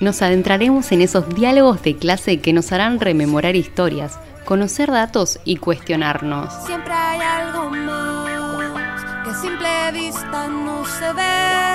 [0.00, 5.56] nos adentraremos en esos diálogos de clase que nos harán rememorar historias, conocer datos y
[5.56, 6.52] cuestionarnos.
[6.66, 11.66] Siempre hay algo más que a simple vista no se ve.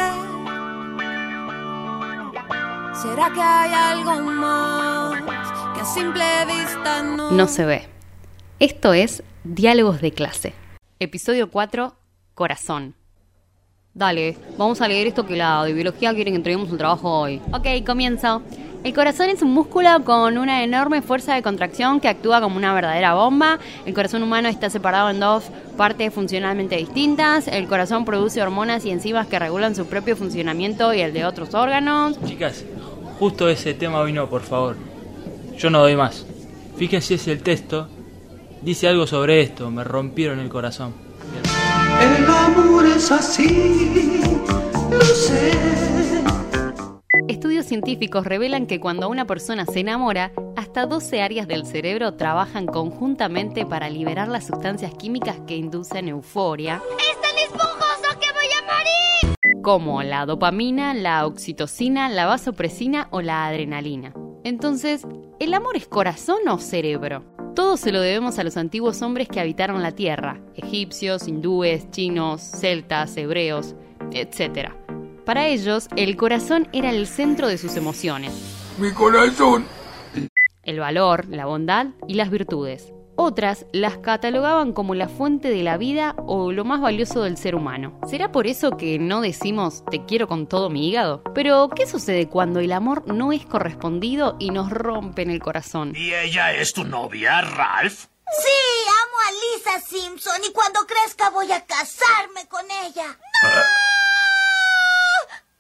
[3.02, 5.22] ¿Será que hay algo más
[5.74, 7.88] que a simple vista no, No se ve.
[8.60, 10.54] Esto es Diálogos de clase.
[11.00, 11.96] Episodio 4,
[12.36, 12.94] Corazón.
[13.94, 17.42] Dale, vamos a leer esto que la de biología quiere que entreguemos un trabajo hoy.
[17.52, 18.42] Ok, comienzo.
[18.86, 22.74] El corazón es un músculo con una enorme fuerza de contracción que actúa como una
[22.74, 23.60] verdadera bomba.
[23.86, 25.44] El corazón humano está separado en dos
[25.76, 27.50] partes funcionalmente distintas.
[27.50, 31.54] El corazón produce hormonas y enzimas que regulan su propio funcionamiento y el de otros
[31.54, 32.18] órganos.
[32.26, 32.64] Chicas,
[33.20, 34.78] justo ese tema hoy no, por favor.
[35.58, 36.26] Yo no doy más.
[36.78, 37.90] Fíjense si el texto
[38.62, 39.70] dice algo sobre esto.
[39.70, 40.94] Me rompieron el corazón.
[42.02, 44.22] El amor es así,
[44.90, 45.52] lo sé.
[47.28, 52.66] Estudios científicos revelan que cuando una persona se enamora, hasta 12 áreas del cerebro trabajan
[52.66, 56.82] conjuntamente para liberar las sustancias químicas que inducen euforia.
[57.00, 59.36] ¡Es tan esponjoso que voy a morir!
[59.62, 64.14] como la dopamina, la oxitocina, la vasopresina o la adrenalina.
[64.44, 65.06] Entonces,
[65.40, 67.31] ¿el amor es corazón o cerebro?
[67.56, 72.42] Todo se lo debemos a los antiguos hombres que habitaron la Tierra, egipcios, hindúes, chinos,
[72.42, 73.76] celtas, hebreos,
[74.14, 74.70] etc.
[75.26, 78.32] Para ellos, el corazón era el centro de sus emociones,
[78.78, 79.66] Mi corazón.
[80.64, 82.94] el valor, la bondad y las virtudes.
[83.16, 87.56] Otras las catalogaban como la fuente de la vida o lo más valioso del ser
[87.56, 88.00] humano.
[88.08, 91.24] ¿Será por eso que no decimos te quiero con todo mi hígado?
[91.36, 95.94] Pero, ¿qué sucede cuando el amor no es correspondido y nos rompe en el corazón?
[95.96, 98.06] ¿Y ella es tu novia, Ralph?
[98.32, 103.08] Sí, amo a Lisa Simpson y cuando crezca voy a casarme con ella.
[103.44, 103.62] ¡No!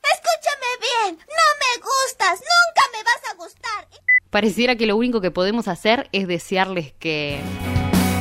[0.03, 3.87] Escúchame bien, no me gustas, nunca me vas a gustar.
[4.31, 7.41] Pareciera que lo único que podemos hacer es desearles que...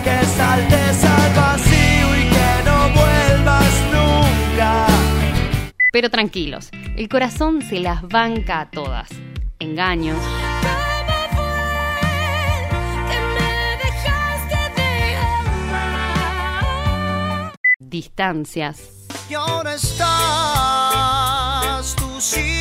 [0.02, 4.88] Que saltes al vacío y que no vuelvas nunca.
[5.92, 9.08] Pero tranquilos, el corazón se las banca a todas.
[9.60, 10.18] Engaños,
[17.78, 19.94] distancias, Y ahora estás
[21.94, 22.59] tú sin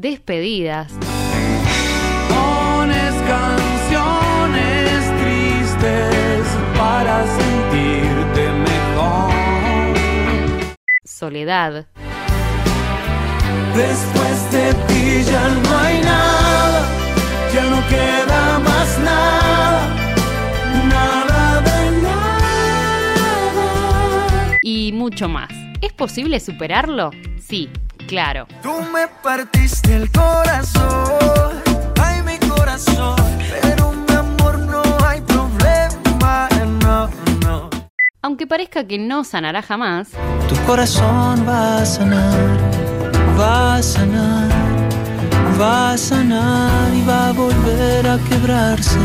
[0.00, 0.92] despedidas,
[2.28, 6.46] Pones canciones tristes
[6.76, 9.30] para sentirte mejor.
[11.04, 11.86] soledad,
[13.76, 16.82] Después de ti ya no hay nada,
[17.54, 19.88] ya no queda más nada,
[20.88, 22.38] nada de nada.
[24.62, 25.50] y mucho más.
[25.80, 27.10] ¿Es posible superarlo?
[27.40, 27.70] Sí,
[28.10, 28.46] claro.
[28.60, 31.62] Tú me partiste el corazón,
[32.02, 33.16] ay mi corazón,
[33.62, 36.48] pero mi amor no hay problema,
[36.82, 37.08] no,
[37.46, 37.70] no.
[38.22, 40.08] Aunque parezca que no sanará jamás,
[40.48, 42.58] Tu corazón va a sanar,
[43.38, 44.50] va a sanar,
[45.60, 48.98] va a sanar y va a volver a quebrarse.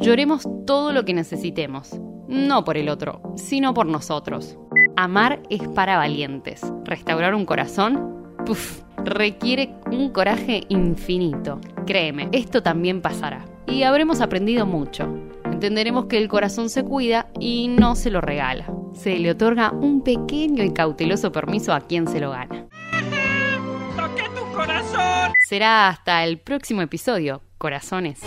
[0.00, 1.90] lloremos todo lo que necesitemos.
[2.28, 4.56] No por el otro, sino por nosotros.
[5.02, 6.60] Amar es para valientes.
[6.84, 11.58] Restaurar un corazón, puf, requiere un coraje infinito.
[11.86, 13.46] Créeme, esto también pasará.
[13.66, 15.08] Y habremos aprendido mucho.
[15.46, 18.70] Entenderemos que el corazón se cuida y no se lo regala.
[18.92, 22.66] Se le otorga un pequeño y cauteloso permiso a quien se lo gana.
[23.96, 25.32] ¡Toqué tu corazón!
[25.38, 28.20] Será hasta el próximo episodio, corazones.